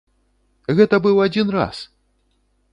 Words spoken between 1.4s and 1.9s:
раз!